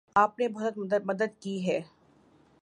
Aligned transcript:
آپ 0.15 0.39
نے 0.39 0.47
بہت 0.47 0.77
مدد 1.05 1.39
کی 1.39 1.55
ہے 1.67 1.79